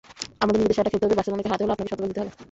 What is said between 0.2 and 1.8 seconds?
আমাদের নিজেদের সেরাটা খেলতে হবে, বার্সেলোনাকে হারাতে হলে